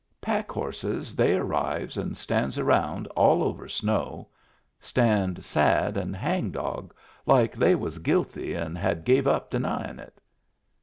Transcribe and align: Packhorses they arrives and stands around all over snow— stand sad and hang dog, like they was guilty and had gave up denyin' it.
Packhorses 0.19 1.15
they 1.15 1.35
arrives 1.35 1.95
and 1.95 2.17
stands 2.17 2.57
around 2.57 3.05
all 3.09 3.43
over 3.43 3.67
snow— 3.69 4.29
stand 4.79 5.45
sad 5.45 5.95
and 5.95 6.15
hang 6.15 6.49
dog, 6.49 6.91
like 7.27 7.55
they 7.55 7.75
was 7.75 7.99
guilty 7.99 8.55
and 8.55 8.79
had 8.79 9.05
gave 9.05 9.27
up 9.27 9.51
denyin' 9.51 9.99
it. 9.99 10.19